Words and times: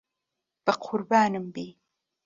بەقوربانم 0.65 1.45
بی. 1.53 1.67